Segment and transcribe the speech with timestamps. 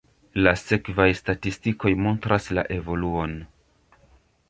[0.45, 3.41] La sekvaj statistikoj montras la evoluon.